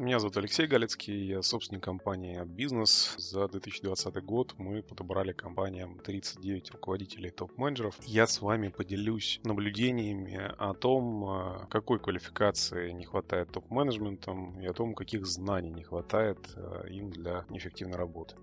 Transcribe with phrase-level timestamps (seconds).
[0.00, 3.14] Меня зовут Алексей Галицкий, я собственник компании «Бизнес».
[3.18, 7.94] За 2020 год мы подобрали компаниям 39 руководителей топ-менеджеров.
[8.06, 14.72] Я с вами поделюсь наблюдениями о том, э, какой квалификации не хватает топ-менеджментам и о
[14.72, 18.36] том, каких знаний не хватает э, им для эффективной работы.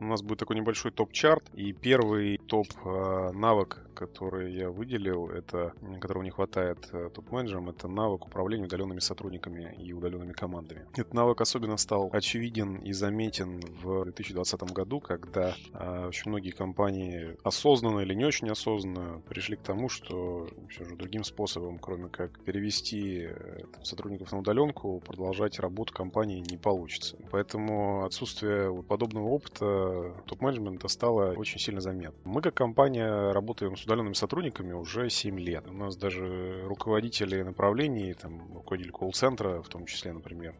[0.00, 6.22] У нас будет такой небольшой топ-чарт, и первый топ-навык, э, который я выделил, это, которого
[6.22, 10.86] не хватает э, топ-менеджерам, это навык управления удаленными сотрудниками и удаленными командами.
[10.92, 17.36] Этот навык особенно стал очевиден и заметен в 2020 году, когда э, очень многие компании
[17.44, 22.38] осознанно или не очень осознанно пришли к тому, что все же другим способом, кроме как
[22.40, 23.28] перевести
[23.72, 27.16] там, сотрудников на удаленку, продолжать работу компании не получится.
[27.30, 32.18] Поэтому отсутствие подобного опыта топ-менеджмента стало очень сильно заметно.
[32.24, 35.66] Мы как компания работаем с удаленными сотрудниками уже 7 лет.
[35.66, 40.54] У нас даже руководители направлений, там, руководитель колл-центра в том числе, например,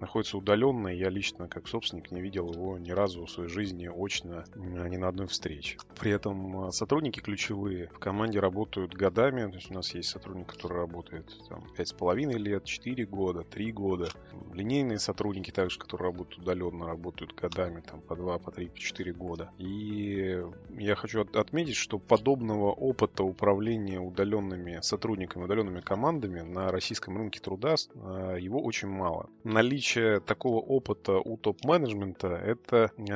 [0.00, 3.88] находится удаленно, и я лично, как собственник, не видел его ни разу в своей жизни
[3.88, 5.78] очно ни на одной встрече.
[5.98, 10.46] При этом а, сотрудники ключевые в команде работают годами, то есть у нас есть сотрудник,
[10.46, 14.08] который работает там, 5,5 лет, 4 года, 3 года.
[14.52, 19.12] Линейные сотрудники также, которые работают удаленно, работают годами, там, по 2, по 3, по 4
[19.12, 19.50] года.
[19.58, 20.42] И
[20.78, 27.76] я хочу отметить, что подобного опыта управления удаленными сотрудниками, удаленными командами на российском рынке труда
[27.94, 29.28] а, его очень мало.
[29.44, 33.12] Наличие наличие такого опыта у топ-менеджмента– это э,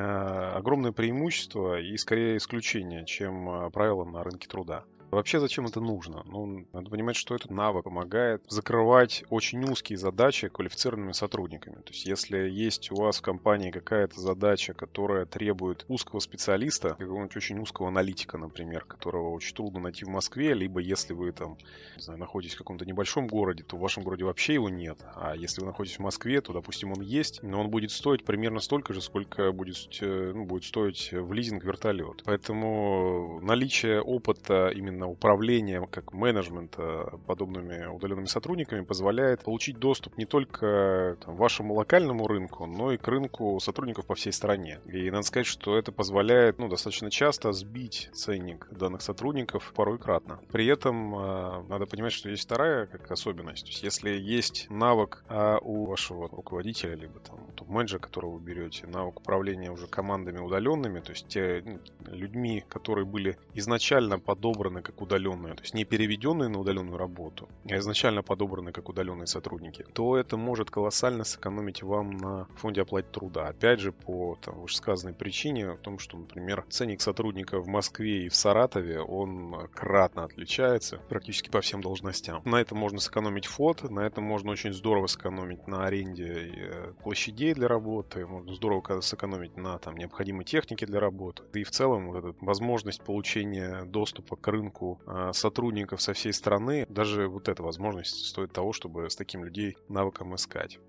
[0.57, 4.85] огромное преимущество и скорее исключение, чем э, правило на рынке труда.
[5.11, 6.23] Вообще зачем это нужно?
[6.25, 11.75] Ну, надо понимать, что этот навык помогает закрывать очень узкие задачи квалифицированными сотрудниками.
[11.75, 17.35] То есть, если есть у вас в компании какая-то задача, которая требует узкого специалиста, какого-нибудь
[17.35, 21.57] очень узкого аналитика, например, которого очень трудно найти в Москве, либо если вы там,
[21.97, 24.97] не знаю, находитесь в каком-то небольшом городе, то в вашем городе вообще его нет.
[25.15, 28.61] А если вы находитесь в Москве, то, допустим, он есть, но он будет стоить примерно
[28.61, 32.21] столько же, сколько будет, э, ну, будет стоить в лизинг вертолет.
[32.23, 40.25] Поэтому наличие опыта именно именно управление, как менеджмента подобными удаленными сотрудниками позволяет получить доступ не
[40.25, 44.79] только там, вашему локальному рынку, но и к рынку сотрудников по всей стране.
[44.85, 50.39] И надо сказать, что это позволяет ну, достаточно часто сбить ценник данных сотрудников порой кратно.
[50.51, 53.63] При этом э, надо понимать, что есть вторая как особенность.
[53.65, 58.87] То есть, если есть навык а у вашего руководителя, либо там топ-менеджера, которого вы берете,
[58.87, 61.79] навык управления уже командами удаленными, то есть те ну,
[62.13, 67.77] людьми, которые были изначально подобраны как удаленные, то есть не переведенные на удаленную работу, а
[67.77, 73.47] изначально подобранные как удаленные сотрудники, то это может колоссально сэкономить вам на фонде оплаты труда.
[73.47, 78.29] Опять же, по там, вышесказанной причине, в том, что, например, ценник сотрудника в Москве и
[78.29, 82.41] в Саратове, он кратно отличается практически по всем должностям.
[82.45, 87.53] На этом можно сэкономить фот, на этом можно очень здорово сэкономить на аренде э, площадей
[87.53, 91.43] для работы, можно здорово сэкономить на там, необходимой технике для работы.
[91.53, 96.33] И в целом вот эта возможность получения доступа к рынку нехватку а, сотрудников со всей
[96.33, 100.79] страны, даже вот эта возможность стоит того, чтобы с таким людей навыком искать.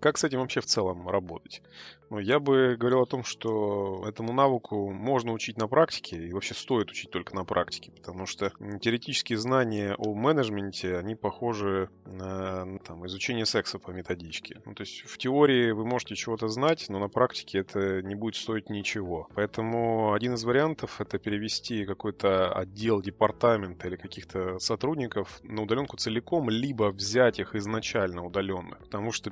[0.00, 1.62] Как с этим вообще в целом работать?
[2.10, 6.54] Ну, я бы говорил о том, что этому навыку можно учить на практике, и вообще
[6.54, 13.06] стоит учить только на практике, потому что теоретические знания о менеджменте, они похожи на там,
[13.06, 14.62] изучение секса по методичке.
[14.64, 18.36] Ну, то есть в теории вы можете чего-то знать, но на практике это не будет
[18.36, 19.28] стоить ничего.
[19.34, 26.48] Поэтому один из вариантов это перевести какой-то отдел, департамент или каких-то сотрудников на удаленку целиком,
[26.48, 28.78] либо взять их изначально удаленных.
[28.78, 29.30] Потому что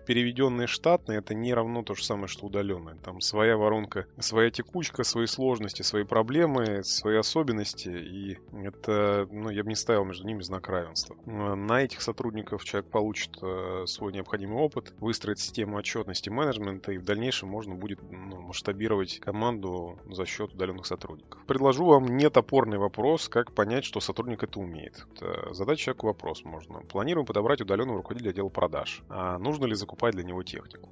[0.57, 2.97] переведенные штатные это не равно то же самое, что удаленные удаленные.
[3.03, 7.89] Там своя воронка, своя текучка, свои сложности, свои проблемы, свои особенности.
[7.89, 11.17] И это, ну, я бы не ставил между ними знак равенства.
[11.27, 17.05] На этих сотрудников человек получит э, свой необходимый опыт, выстроит систему отчетности менеджмента, и в
[17.05, 21.45] дальнейшем можно будет ну, масштабировать команду за счет удаленных сотрудников.
[21.47, 25.07] Предложу вам нетопорный вопрос, как понять, что сотрудник это умеет.
[25.15, 26.81] Это задать человеку вопрос можно.
[26.81, 29.03] Планируем подобрать удаленного руководителя отдела продаж.
[29.09, 30.91] А нужно ли закупать для него технику?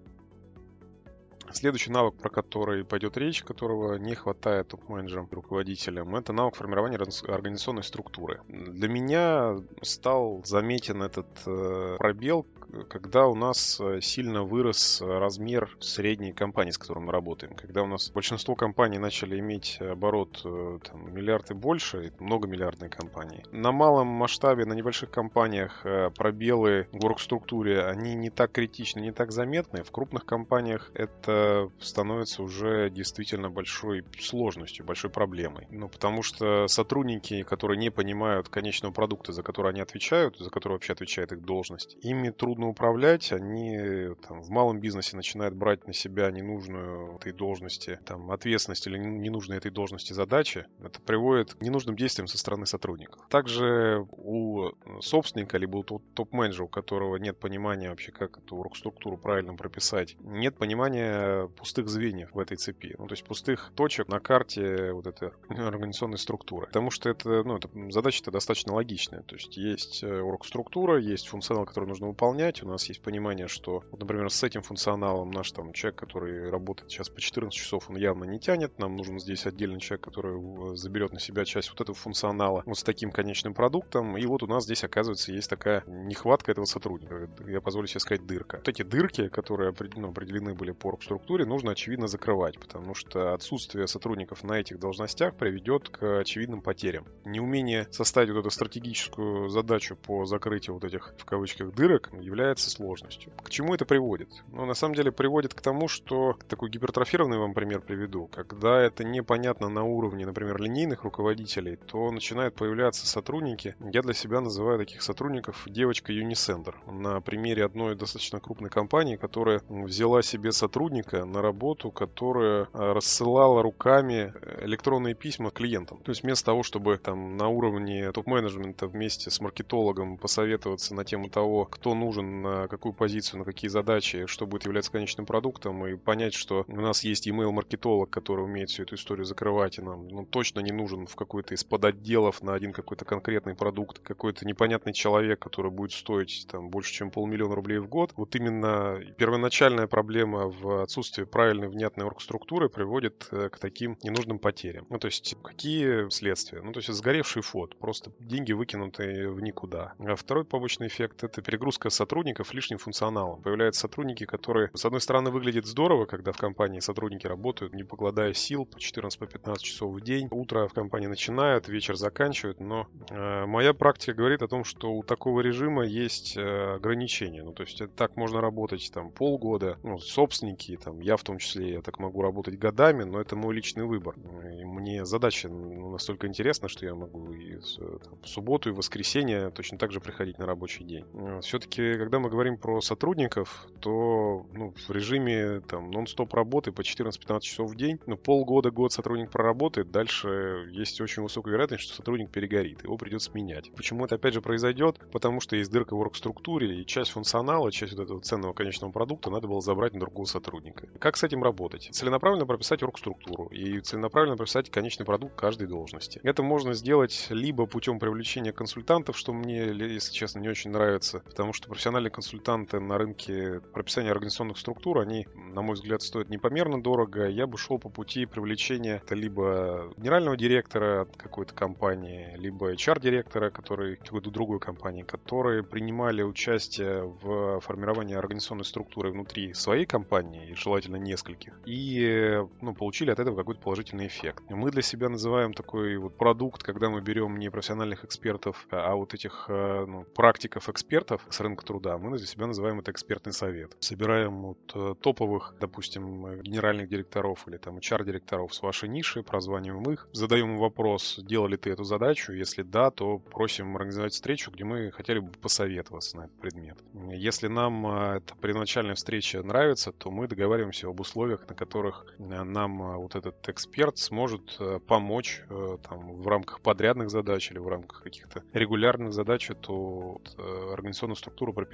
[1.55, 7.85] Следующий навык, про который пойдет речь, которого не хватает топ-менеджерам руководителям, это навык формирования организационной
[7.85, 8.41] структуры.
[8.49, 12.45] Для меня стал заметен этот э, пробел,
[12.89, 17.55] когда у нас э, сильно вырос размер средней компании, с которой мы работаем.
[17.55, 23.45] Когда у нас большинство компаний начали иметь оборот э, там, миллиард и больше, многомиллиардные компании.
[23.53, 25.85] На малом масштабе, на небольших компаниях
[26.17, 29.83] пробелы в оргструктуре, они не так критичны, не так заметны.
[29.83, 35.67] В крупных компаниях это становится уже действительно большой сложностью, большой проблемой.
[35.71, 40.75] Ну, потому что сотрудники, которые не понимают конечного продукта, за который они отвечают, за который
[40.75, 45.93] вообще отвечает их должность, ими трудно управлять, они там, в малом бизнесе начинают брать на
[45.93, 50.67] себя ненужную этой должности там, ответственность или ненужные этой должности задачи.
[50.83, 53.27] Это приводит к ненужным действиям со стороны сотрудников.
[53.29, 54.71] Также у
[55.01, 60.57] собственника, либо у топ-менеджера, у которого нет понимания вообще, как эту структуру правильно прописать, нет
[60.57, 62.95] понимания пустых звеньев в этой цепи.
[62.99, 66.67] Ну, то есть пустых точек на карте вот этой организационной структуры.
[66.67, 69.23] Потому что это, ну, это задача-то достаточно логичная.
[69.23, 72.54] То есть есть э, орг-структура, есть функционал, который нужно выполнять.
[72.63, 76.91] У нас есть понимание, что, вот, например, с этим функционалом наш там человек, который работает
[76.91, 78.79] сейчас по 14 часов, он явно не тянет.
[78.79, 82.83] Нам нужен здесь отдельный человек, который заберет на себя часть вот этого функционала вот с
[82.83, 84.17] таким конечным продуктом.
[84.17, 87.29] И вот у нас здесь, оказывается, есть такая нехватка этого сотрудника.
[87.47, 88.59] Я позволю себе сказать дырка.
[88.59, 93.87] Вот эти дырки, которые ну, определены были по структуре, нужно, очевидно, закрывать, потому что отсутствие
[93.87, 97.07] сотрудников на этих должностях приведет к очевидным потерям.
[97.25, 102.13] Неумение составить вот эту стратегическую задачу по закрытию вот этих, в кавычках, дырок
[102.57, 103.33] сложностью.
[103.43, 104.29] К чему это приводит?
[104.53, 108.29] Ну, на самом деле, приводит к тому, что такой гипертрофированный вам пример приведу.
[108.29, 113.77] Когда это непонятно на уровне, например, линейных руководителей, то начинают появляться сотрудники.
[113.81, 116.75] Я для себя называю таких сотрудников девочка Unisender.
[116.91, 123.63] На примере одной достаточно крупной компании, которая взяла себе сотрудника на работу, которая а, рассылала
[123.63, 125.99] руками электронные письма клиентам.
[125.99, 131.29] То есть вместо того, чтобы там на уровне топ-менеджмента вместе с маркетологом посоветоваться на тему
[131.29, 135.97] того, кто нужен на какую позицию, на какие задачи, что будет являться конечным продуктом, и
[135.97, 140.25] понять, что у нас есть email-маркетолог, который умеет всю эту историю закрывать, и нам ну,
[140.25, 145.41] точно не нужен в какой-то из подотделов на один какой-то конкретный продукт, какой-то непонятный человек,
[145.41, 148.13] который будет стоить там больше, чем полмиллиона рублей в год.
[148.17, 154.87] Вот именно первоначальная проблема в отсутствии правильной внятной оргструктуры приводит э, к таким ненужным потерям.
[154.91, 156.63] Ну, то есть, какие следствия?
[156.63, 159.95] Ну, то есть, сгоревший фот, просто деньги выкинутые в никуда.
[159.99, 163.43] А второй побочный эффект— это перегрузка сотрудников лишним функционалом.
[163.43, 168.33] Появляются сотрудники, которые, с одной стороны, выглядят здорово, когда в компании сотрудники работают, не покладая
[168.33, 170.29] сил по 14-15 по часов в день.
[170.31, 175.03] Утро в компании начинают, вечер заканчивают, но э, моя практика говорит о том, что у
[175.03, 177.43] такого режима есть э, ограничения.
[177.43, 181.39] Ну, то есть, это так можно работать там полгода, ну, собственники, там, я в том
[181.39, 184.15] числе, я так могу работать годами, но это мой личный выбор.
[184.59, 188.77] И мне задача ну, настолько интересна, что я могу и там, в субботу, и в
[188.77, 191.05] воскресенье точно так же приходить на рабочий день.
[191.43, 197.41] Все-таки, когда мы говорим про сотрудников, то ну, в режиме там нон-стоп работы по 14-15
[197.41, 202.31] часов в день, ну, полгода, год сотрудник проработает, дальше есть очень высокая вероятность, что сотрудник
[202.31, 203.73] перегорит, его придется менять.
[203.75, 205.01] Почему это опять же произойдет?
[205.13, 209.31] Потому что есть дырка в оргструктуре, и часть функционала, часть вот этого ценного конечного продукта
[209.31, 210.87] надо было забрать на другого сотрудника.
[210.99, 211.89] Как с этим работать?
[211.91, 216.21] Целенаправленно прописать оргструктуру и целенаправленно прописать конечный продукт каждой должности.
[216.23, 221.55] Это можно сделать либо путем привлечения консультантов, что мне, если честно, не очень нравится, потому
[221.55, 227.29] что профессиональные консультанты на рынке прописания организационных структур, они, на мой взгляд, стоят непомерно дорого.
[227.29, 234.33] Я бы шел по пути привлечения либо генерального директора какой-то компании, либо HR-директора, который какой-то
[234.33, 242.43] другой компании, которые принимали участие в формировании организационной структуры внутри своей компании, желательно нескольких, и
[242.61, 244.43] ну, получили от этого какой-то положительный эффект.
[244.51, 249.15] Мы для себя называем такой вот продукт, когда мы берем не профессиональных экспертов, а вот
[249.15, 253.77] этих э, ну, практиков-экспертов с рынка труда, мы для себя называем это экспертный совет.
[253.81, 260.09] Собираем вот э, топовых, допустим, генеральных директоров или там HR-директоров с вашей ниши, прозваниваем их,
[260.13, 264.91] задаем им вопрос, делали ты эту задачу, если да, то просим организовать встречу, где мы
[264.91, 266.79] хотели бы посоветоваться на этот предмет.
[267.13, 272.99] Если нам э, эта первоначальная встреча нравится, то мы договариваемся об условиях, на которых нам
[272.99, 279.13] вот этот эксперт сможет помочь там, в рамках подрядных задач или в рамках каких-то регулярных
[279.13, 281.74] задач эту э, организационную структуру прописать.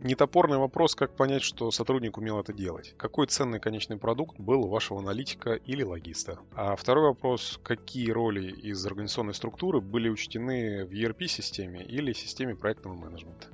[0.00, 2.94] Нетопорный вопрос, как понять, что сотрудник умел это делать.
[2.96, 6.38] Какой ценный конечный продукт был у вашего аналитика или логиста?
[6.54, 12.94] А второй вопрос, какие роли из организационной структуры были учтены в ERP-системе или системе проектного
[12.94, 13.48] менеджмента?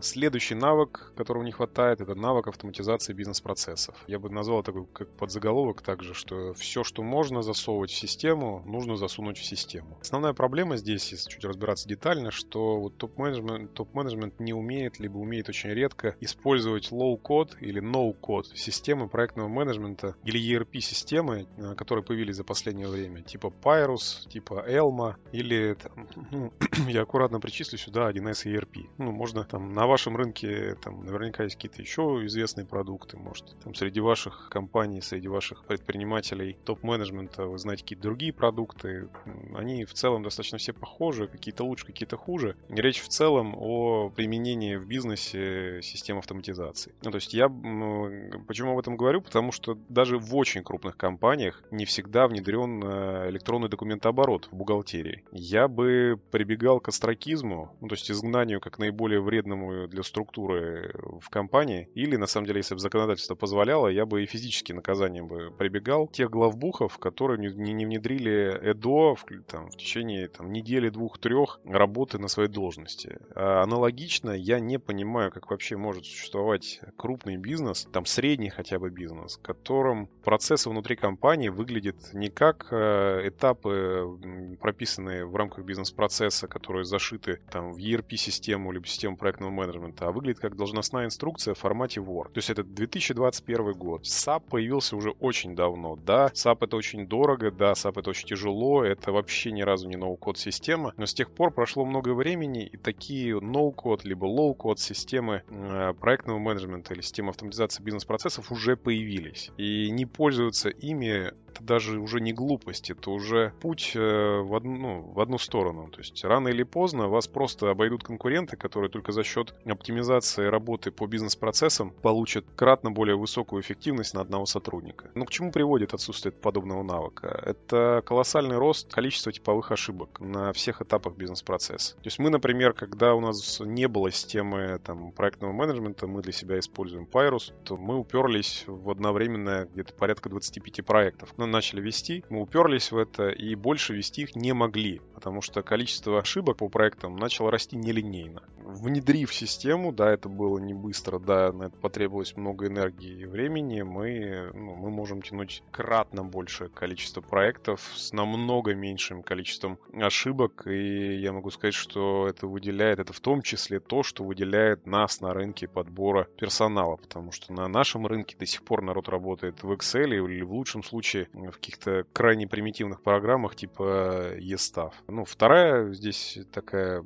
[0.00, 3.96] Следующий навык, которого не хватает, это навык автоматизации бизнес-процессов.
[4.06, 8.96] Я бы назвал такой как подзаголовок также, что все, что можно засовывать в систему, нужно
[8.96, 9.98] засунуть в систему.
[10.00, 15.48] Основная проблема здесь, если чуть разбираться детально, что вот топ-менеджмент, топ-менеджмент не умеет, либо умеет
[15.48, 22.44] очень редко использовать low-код или no-код системы проектного менеджмента или ERP-системы, э, которые появились за
[22.44, 26.52] последнее время, типа Pyrus, типа Elma или, там, ну,
[26.88, 28.88] я аккуратно причислю сюда 1С ERP.
[28.98, 33.54] Ну, можно там на на вашем рынке там наверняка есть какие-то еще известные продукты, может,
[33.62, 39.10] там среди ваших компаний, среди ваших предпринимателей топ-менеджмента вы знаете какие-то другие продукты.
[39.54, 42.56] Они в целом достаточно все похожи, какие-то лучше, какие-то хуже.
[42.70, 46.94] Речь в целом о применении в бизнесе систем автоматизации.
[47.02, 49.20] Ну, то есть я почему об этом говорю?
[49.20, 55.24] Потому что даже в очень крупных компаниях не всегда внедрен э, электронный документооборот в бухгалтерии.
[55.30, 61.28] Я бы прибегал к астракизму, ну, то есть изгнанию как наиболее вредному для структуры в
[61.30, 65.50] компании, или, на самом деле, если бы законодательство позволяло, я бы и физически наказанием бы
[65.50, 71.60] прибегал тех главбухов, которые не, не внедрили ЭДО в, там, в течение там, недели, двух-трех
[71.64, 73.18] работы на своей должности.
[73.34, 78.90] А аналогично я не понимаю, как вообще может существовать крупный бизнес, там средний хотя бы
[78.90, 84.18] бизнес, в котором процессы внутри компании выглядят не как э, этапы,
[84.60, 89.63] прописанные в рамках бизнес-процесса, которые зашиты там в ERP-систему либо систему проектного менеджмента,
[90.00, 92.32] а выглядит как должностная инструкция в формате Word.
[92.32, 94.02] То есть это 2021 год.
[94.02, 95.96] SAP появился уже очень давно.
[95.96, 99.96] Да, SAP это очень дорого, да, SAP это очень тяжело, это вообще ни разу не
[99.96, 105.42] no-code система, но с тех пор прошло много времени, и такие no-code либо low-code системы
[105.48, 109.50] э, проектного менеджмента или системы автоматизации бизнес-процессов уже появились.
[109.56, 114.76] И не пользоваться ими это даже уже не глупость, это уже путь э, в, одну,
[114.76, 115.88] ну, в одну сторону.
[115.90, 120.90] То есть рано или поздно вас просто обойдут конкуренты, которые только за счет оптимизации работы
[120.90, 125.10] по бизнес-процессам получат кратно более высокую эффективность на одного сотрудника.
[125.14, 127.28] Но к чему приводит отсутствие подобного навыка?
[127.44, 131.94] Это колоссальный рост количества типовых ошибок на всех этапах бизнес-процесса.
[131.96, 136.32] То есть мы, например, когда у нас не было системы там, проектного менеджмента, мы для
[136.32, 142.42] себя используем Pyrus, то мы уперлись в одновременно где-то порядка 25 проектов начали вести, мы
[142.42, 147.16] уперлись в это и больше вести их не могли, потому что количество ошибок по проектам
[147.16, 148.42] начало расти нелинейно.
[148.58, 153.82] Внедрив систему, да, это было не быстро, да, на это потребовалось много энергии и времени,
[153.82, 161.16] мы, ну, мы можем тянуть кратно больше количество проектов с намного меньшим количеством ошибок, и
[161.20, 165.34] я могу сказать, что это выделяет, это в том числе то, что выделяет нас на
[165.34, 170.14] рынке подбора персонала, потому что на нашем рынке до сих пор народ работает в Excel
[170.14, 174.92] или в лучшем случае в каких-то крайне примитивных программах типа eStaff.
[175.08, 177.04] Ну, вторая здесь такая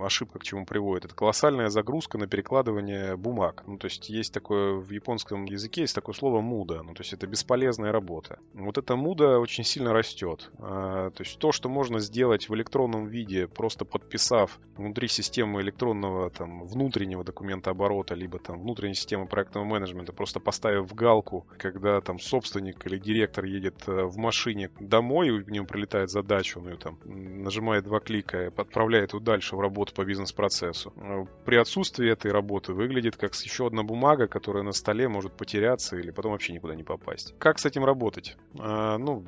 [0.00, 3.62] ошибка, к чему приводит, это колоссальная загрузка на перекладывание бумаг.
[3.66, 7.12] Ну, то есть есть такое в японском языке, есть такое слово муда, ну, то есть
[7.12, 8.38] это бесполезная работа.
[8.54, 10.50] Вот эта муда очень сильно растет.
[10.58, 16.30] А, то есть то, что можно сделать в электронном виде, просто подписав внутри системы электронного
[16.30, 22.18] там внутреннего документа оборота, либо там внутренней системы проектного менеджмента, просто поставив галку, когда там
[22.18, 26.98] собственник или директор едет э, в машине домой, у него прилетает задача, он ее там
[27.04, 30.92] нажимает два клика отправляет его дальше в работу по бизнес-процессу.
[30.96, 35.96] Э, при отсутствии этой работы выглядит как еще одна бумага, которая на столе может потеряться
[35.96, 37.34] или потом вообще никуда не попасть.
[37.38, 38.36] Как с этим работать?
[38.58, 39.24] А, ну,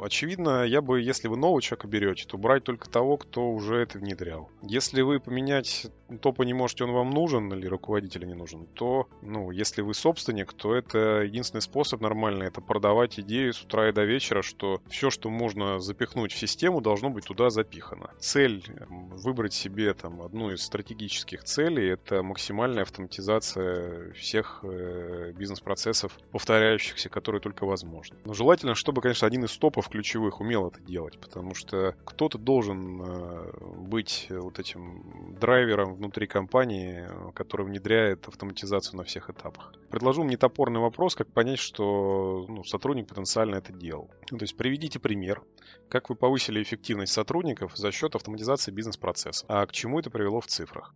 [0.00, 3.98] очевидно, я бы, если вы нового человека берете, то брать только того, кто уже это
[3.98, 4.50] внедрял.
[4.62, 5.86] Если вы поменять
[6.18, 10.52] топа не можете, он вам нужен или руководителя не нужен, то, ну, если вы собственник,
[10.52, 15.10] то это единственный способ нормальный, это продавать идею с утра и до вечера, что все,
[15.10, 18.10] что можно запихнуть в систему, должно быть туда запихано.
[18.18, 27.08] Цель выбрать себе там одну из стратегических целей это максимальная автоматизация всех э, бизнес-процессов, повторяющихся,
[27.08, 28.16] которые только возможно.
[28.24, 33.02] Но желательно, чтобы, конечно, один из топов ключевых умел это делать, потому что кто-то должен
[33.02, 39.72] э, быть вот этим драйвером внутри компании, который внедряет автоматизацию на всех этапах.
[39.90, 44.10] Предложу мне топорный вопрос, как понять, что ну, сотрудник потенциально это делал.
[44.30, 45.42] Ну, то есть приведите пример,
[45.88, 50.46] как вы повысили эффективность сотрудников за счет автоматизации бизнес-процесса, а к чему это привело в
[50.46, 50.92] цифрах.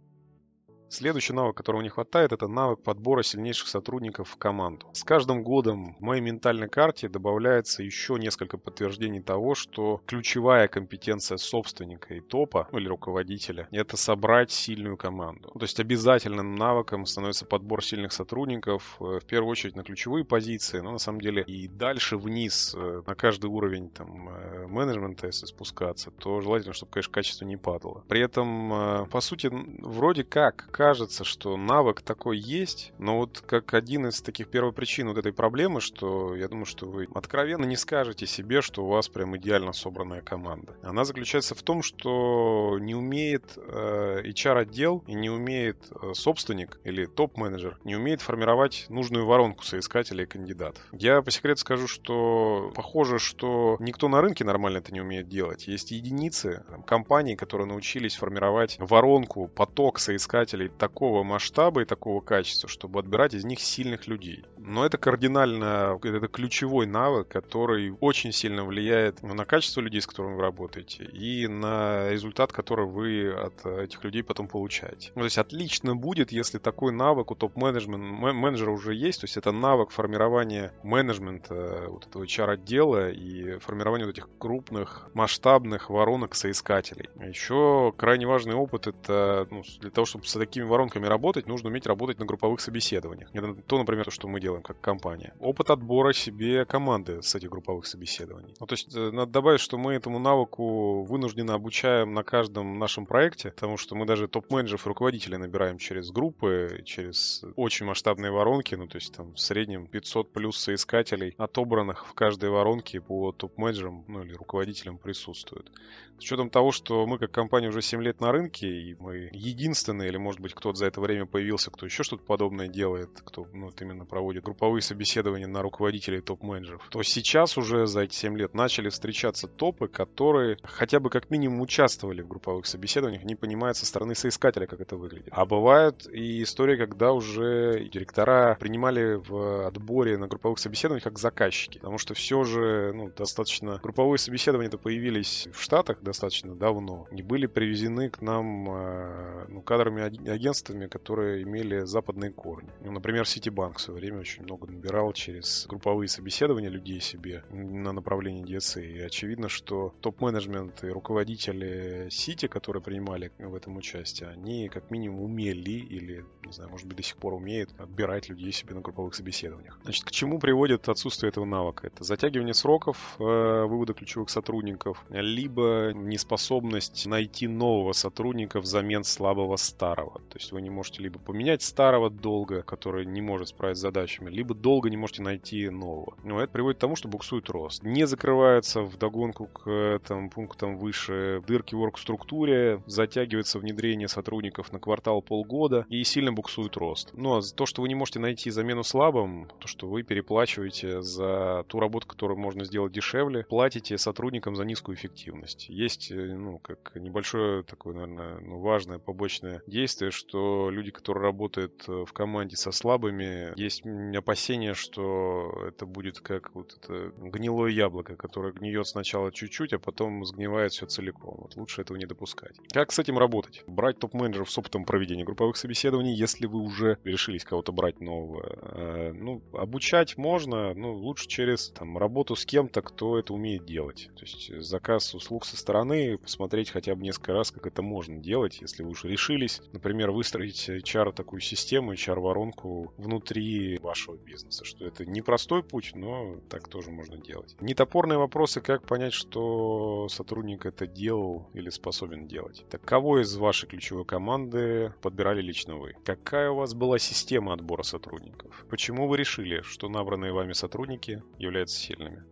[0.89, 4.87] Следующий навык, которого не хватает, это навык подбора сильнейших сотрудников в команду.
[4.93, 11.39] С каждым годом в моей ментальной карте добавляется еще несколько подтверждений того, что ключевая компетенция
[11.39, 15.51] собственника и топа, ну или руководителя, это собрать сильную команду.
[15.51, 20.79] То есть обязательным навыком становится подбор сильных сотрудников, э, в первую очередь на ключевые позиции,
[20.79, 25.47] но на самом деле и дальше вниз, э, на каждый уровень там, э, менеджмента, если
[25.47, 28.05] спускаться, то желательно, чтобы, конечно, качество не падало.
[28.09, 34.09] При этом, по сути, вроде как кажется, что навык такой есть, но вот как один
[34.09, 38.61] из таких первопричин вот этой проблемы, что я думаю, что вы откровенно не скажете себе,
[38.61, 40.75] что у вас прям идеально собранная команда.
[40.83, 47.07] Она заключается в том, что не умеет э, HR-отдел и не умеет э, собственник или
[47.07, 50.83] топ-менеджер, не умеет формировать нужную воронку соискателей и кандидатов.
[50.93, 55.67] Я по секрету скажу, что похоже, что никто на рынке нормально это не умеет делать.
[55.69, 62.69] Есть единицы там, компаний, которые научились формировать воронку, поток соискателей такого масштаба и такого качества,
[62.69, 64.45] чтобы отбирать из них сильных людей.
[64.67, 70.35] Но это кардинально, это ключевой навык, который очень сильно влияет на качество людей, с которыми
[70.35, 75.13] вы работаете, и на результат, который вы от этих людей потом получаете.
[75.15, 79.53] Ну, то есть отлично будет, если такой навык у топ-менеджера уже есть, то есть это
[79.53, 87.09] навык формирования менеджмента вот этого HR-отдела и формирования вот этих крупных масштабных воронок соискателей.
[87.21, 91.87] Еще крайне важный опыт это ну, для того, чтобы с такими воронками работать, нужно уметь
[91.87, 93.29] работать на групповых собеседованиях.
[93.33, 95.35] Это то, например, то, что мы делаем как компания.
[95.41, 98.55] Опыт отбора себе команды с этих групповых собеседований.
[98.61, 103.07] Ну, то есть э, надо добавить, что мы этому навыку вынуждены обучаем на каждом нашем
[103.07, 108.75] проекте, потому что мы даже топ-менеджеров и руководителей набираем через группы, через очень масштабные воронки,
[108.75, 114.05] ну то есть там в среднем 500 плюс соискателей, отобранных в каждой воронке по топ-менеджерам,
[114.09, 115.71] ну или руководителям присутствуют.
[116.19, 120.09] С учетом того, что мы как компания уже 7 лет на рынке, и мы единственные,
[120.09, 123.67] или может быть кто-то за это время появился, кто еще что-то подобное делает, кто ну,
[123.67, 128.55] вот именно проводит групповые собеседования на руководителей топ-менеджеров, то сейчас уже за эти 7 лет
[128.55, 133.87] начали встречаться топы, которые хотя бы как минимум участвовали в групповых собеседованиях, не понимают со
[133.87, 135.29] стороны соискателя, как это выглядит.
[135.33, 141.79] А бывают и истории, когда уже директора принимали в отборе на групповых собеседованиях как заказчики,
[141.79, 143.81] потому что все же ну, достаточно...
[143.83, 150.03] Групповые собеседования-то появились в Штатах, достаточно давно, не были привезены к нам э, ну, кадрами
[150.31, 152.71] агентствами, которые имели западные корни.
[152.85, 157.93] Ну, например, Ситибанк в свое время очень много набирал через групповые собеседования людей себе на
[157.93, 158.85] направлении DSA.
[158.85, 165.23] И очевидно, что топ-менеджмент и руководители Сити, которые принимали в этом участие, они как минимум
[165.23, 169.15] умели или, не знаю, может быть, до сих пор умеют отбирать людей себе на групповых
[169.15, 169.79] собеседованиях.
[169.83, 171.87] Значит, к чему приводит отсутствие этого навыка?
[171.87, 180.21] Это затягивание сроков э, вывода ключевых сотрудников, либо неспособность найти нового сотрудника взамен слабого старого.
[180.31, 184.31] То есть вы не можете либо поменять старого долго, который не может справиться с задачами,
[184.31, 186.17] либо долго не можете найти нового.
[186.25, 187.83] Но это приводит к тому, что буксует рост.
[187.83, 194.79] Не закрывается в догонку к там, пунктам выше дырки в орг-структуре, затягивается внедрение сотрудников на
[194.79, 197.11] квартал полгода и сильно буксует рост.
[197.15, 201.65] Ну а то, что вы не можете найти замену слабым, то, что вы переплачиваете за
[201.69, 206.93] ту работу, которую можно сделать дешевле, платите сотрудникам за низкую эффективность есть, э, ну, как
[206.97, 212.73] небольшое такое, наверное, ну, важное побочное действие, что люди, которые работают э, в команде со
[212.73, 213.83] слабыми, есть
[214.17, 220.25] опасение, что это будет как вот это гнилое яблоко, которое гниет сначала чуть-чуть, а потом
[220.25, 221.37] сгнивает все целиком.
[221.39, 222.57] Вот лучше этого не допускать.
[222.73, 223.63] Как с этим работать?
[223.67, 228.43] Брать топ-менеджеров с опытом проведения групповых собеседований, если вы уже решились кого-то брать нового.
[228.45, 234.11] Э, ну, обучать можно, но лучше через там, работу с кем-то, кто это умеет делать.
[234.17, 238.61] То есть заказ услуг со стороны посмотреть хотя бы несколько раз, как это можно делать,
[238.61, 245.07] если вы уже решились, например, выстроить HR такую систему, HR-воронку внутри вашего бизнеса, что это
[245.07, 247.57] не простой путь, но так тоже можно делать.
[247.61, 252.65] Нетопорные вопросы, как понять, что сотрудник это делал или способен делать.
[252.69, 255.95] Так кого из вашей ключевой команды подбирали лично вы?
[256.23, 258.67] Какая у вас была система отбора сотрудников?
[258.69, 262.25] Почему вы решили, что набранные вами сотрудники являются сильными?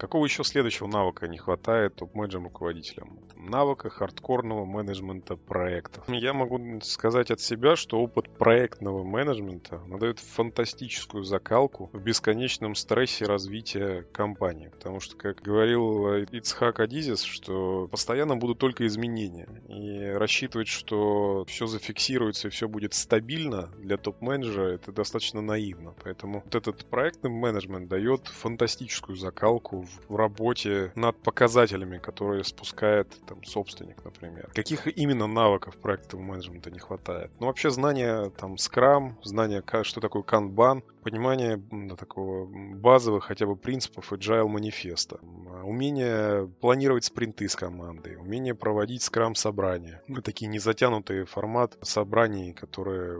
[0.00, 3.18] Какого еще следующего навыка не хватает топ-менеджерам руководителям?
[3.36, 6.08] Навыка хардкорного менеджмента проектов.
[6.08, 13.26] Я могу сказать от себя, что опыт проектного менеджмента надает фантастическую закалку в бесконечном стрессе
[13.26, 14.68] развития компании.
[14.68, 19.48] Потому что, как говорил Ицхак Адизис, что постоянно будут только изменения.
[19.68, 25.94] И рассчитывать, что все зафиксируется и все будет стабильно для топ-менеджера, это достаточно наивно.
[26.02, 33.42] Поэтому вот этот проектный менеджмент дает фантастическую закалку в работе над показателями, которые спускает там,
[33.44, 34.50] собственник, например.
[34.54, 37.30] Каких именно навыков проектового менеджмента не хватает?
[37.40, 43.56] Ну, вообще знания там Scrum, знания, что такое Kanban, понимание ну, такого базовых хотя бы
[43.56, 45.18] принципов agile манифеста,
[45.62, 50.02] умение планировать спринты с командой, умение проводить скрам собрания.
[50.08, 53.18] Ну, такие незатянутые формат собраний, которые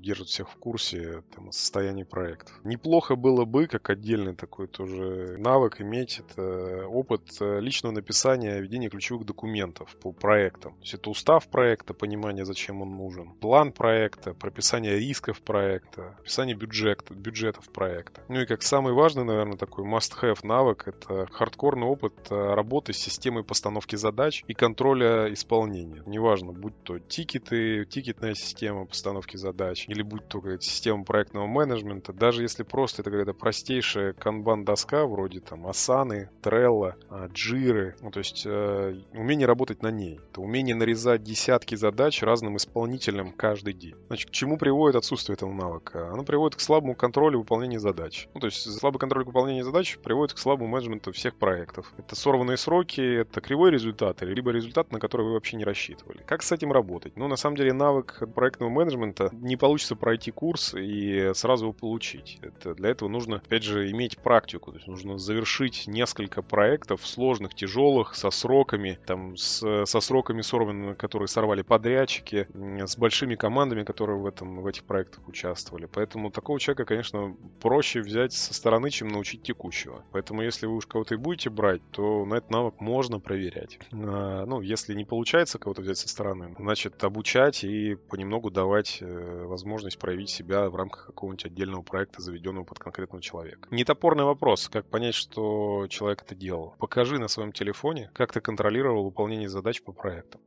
[0.00, 2.52] держат всех в курсе там, о проекта.
[2.64, 8.88] Неплохо было бы, как отдельный такой тоже навык, иметь это опыт э, личного написания, ведения
[8.88, 10.72] ключевых документов по проектам.
[10.74, 16.56] То есть это устав проекта, понимание, зачем он нужен, план проекта, прописание рисков проекта, описание
[16.56, 18.22] бюджета, бюджетов проекта.
[18.28, 22.98] Ну и как самый важный, наверное, такой must-have навык, это хардкорный опыт э, работы с
[22.98, 26.02] системой постановки задач и контроля исполнения.
[26.06, 32.12] Неважно, будь то тикеты, тикетная система постановки задач, или будь то какая-то система проектного менеджмента,
[32.12, 36.94] даже если просто это какая-то простейшая канбан-доска, вроде там Asana, Trello,
[37.32, 40.20] Jira, ну, то есть э, умение работать на ней.
[40.30, 43.94] Это умение нарезать десятки задач разным исполнителям каждый день.
[44.08, 46.10] Значит, к чему приводит отсутствие этого навыка?
[46.10, 48.28] Оно приводит к слабому контролю выполнения задач.
[48.34, 51.92] Ну, то есть слабый контроль выполнения задач приводит к слабому менеджменту всех проектов.
[51.96, 56.22] Это сорванные сроки, это кривой результат, либо результат, на который вы вообще не рассчитывали.
[56.26, 57.16] Как с этим работать?
[57.16, 62.38] Ну, на самом деле, навык проектного менеджмента не получится пройти курс и сразу его получить.
[62.42, 64.72] Это, для этого нужно, опять же, иметь практику.
[64.72, 70.94] То есть нужно завершить несколько проектов сложных, тяжелых, со сроками, там, с, со сроками сорванными,
[70.94, 75.86] которые сорвали подрядчики, с большими командами, которые в, этом, в этих проектах участвовали.
[75.86, 80.04] Поэтому такого человека, конечно, проще взять со стороны, чем научить текущего.
[80.12, 83.78] Поэтому если вы уж кого-то и будете брать, то на этот навык можно проверять.
[83.92, 89.44] А, ну, если не получается кого-то взять со стороны, значит, обучать и понемногу давать э,
[89.46, 93.68] возможность проявить себя в рамках какого-нибудь отдельного проекта, заведенного под конкретного человека.
[93.70, 96.74] Не топорный вопрос, как понять, что человек это делал.
[96.78, 100.40] Покажи на своем телефоне, как ты контролировал выполнение задач по проектам.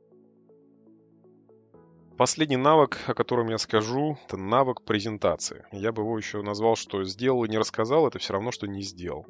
[2.17, 5.65] Последний навык, о котором я скажу, это навык презентации.
[5.71, 8.81] Я бы его еще назвал, что сделал и не рассказал, это все равно, что не
[8.83, 9.25] сделал.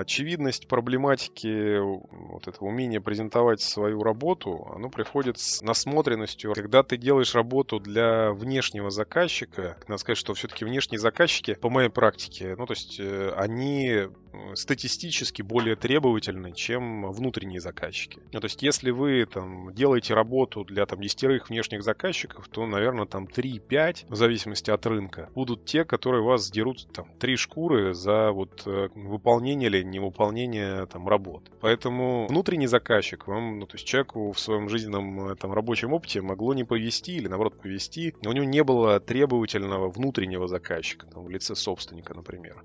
[0.00, 6.54] Очевидность проблематики вот этого умения презентовать свою работу, оно приходит с насмотренностью.
[6.54, 11.90] Когда ты делаешь работу для внешнего заказчика, надо сказать, что все-таки внешние заказчики, по моей
[11.90, 14.08] практике, ну то есть э, они
[14.54, 18.20] статистически более требовательны, чем внутренние заказчики.
[18.32, 22.66] Ну, то есть если вы там делаете работу для там десятерых внешних заказчиков, заказчиков, то,
[22.66, 27.94] наверное, там 3-5, в зависимости от рынка, будут те, которые вас дерут там три шкуры
[27.94, 31.50] за вот э, выполнение или невыполнение там работ.
[31.60, 36.22] Поэтому внутренний заказчик вам, ну, то есть человеку в своем жизненном э, там рабочем опыте
[36.22, 41.24] могло не повести или, наоборот, повести, но у него не было требовательного внутреннего заказчика, там,
[41.24, 42.62] в лице собственника, например.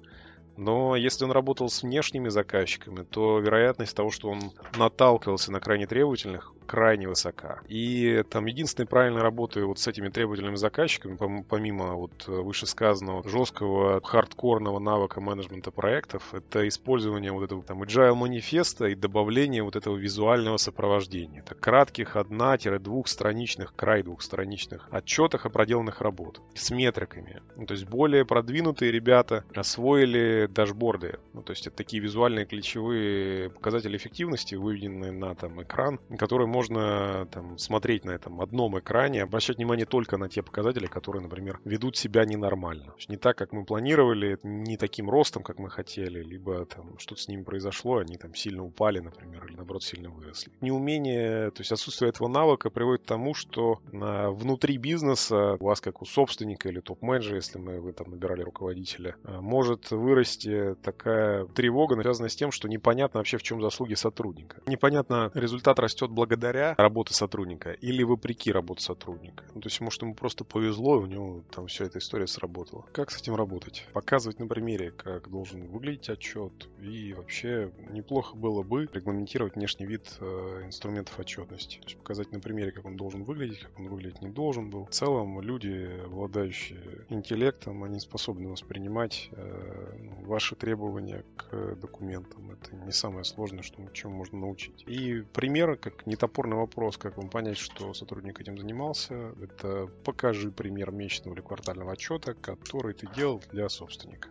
[0.58, 5.88] Но если он работал с внешними заказчиками, то вероятность того, что он наталкивался на крайне
[5.88, 7.60] требовательных, крайне высока.
[7.68, 14.80] И там единственной правильной работой вот с этими требовательными заказчиками, помимо вот вышесказанного жесткого хардкорного
[14.80, 20.56] навыка менеджмента проектов, это использование вот этого там agile манифеста и добавление вот этого визуального
[20.56, 21.42] сопровождения.
[21.42, 27.42] Это кратких одна-двухстраничных, край двухстраничных отчетах о проделанных работах с метриками.
[27.58, 31.20] Ну, то есть более продвинутые ребята освоили дашборды.
[31.34, 36.61] Ну, то есть это такие визуальные ключевые показатели эффективности, выведенные на там экран, которые можно
[36.62, 41.60] можно там, смотреть на этом одном экране, обращать внимание только на те показатели, которые, например,
[41.66, 42.94] ведут себя ненормально.
[43.10, 47.28] Не так, как мы планировали, не таким ростом, как мы хотели, либо там что-то с
[47.28, 50.52] ними произошло, они там сильно упали, например, или наоборот сильно выросли.
[50.62, 56.04] Неумение, то есть отсутствие этого навыка приводит к тому, что внутри бизнеса у вас, как
[56.04, 62.00] у собственника или топ-менеджера, если мы, вы там набирали руководителя, а, может вырасти такая тревога,
[62.02, 64.62] связанная с тем, что непонятно вообще в чем заслуги сотрудника.
[64.68, 69.44] Непонятно, результат растет благодаря благодаря работе сотрудника или вопреки работе сотрудника.
[69.56, 72.86] Ну, то есть, может, ему просто повезло, и у него там вся эта история сработала.
[72.92, 73.88] Как с этим работать?
[73.94, 76.52] Показывать на примере, как должен выглядеть отчет.
[76.82, 81.78] И вообще неплохо было бы регламентировать внешний вид э, инструментов отчетности.
[81.80, 84.86] То есть показать на примере, как он должен выглядеть, как он выглядеть не должен был.
[84.86, 92.52] В целом, люди, обладающие интеллектом, они способны воспринимать э, ну, ваши требования к документам.
[92.52, 94.84] Это не самое сложное, что, чему можно научить.
[94.88, 99.34] И пример, как не топор спорный вопрос, как вам понять, что сотрудник этим занимался.
[99.42, 104.30] Это покажи пример месячного или квартального отчета, который ты делал для собственника.